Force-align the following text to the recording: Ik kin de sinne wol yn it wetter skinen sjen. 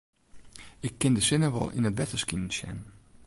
Ik 0.87 0.93
kin 1.01 1.13
de 1.17 1.23
sinne 1.27 1.49
wol 1.55 1.71
yn 1.77 1.87
it 1.89 1.97
wetter 1.99 2.19
skinen 2.21 2.53
sjen. 2.57 2.79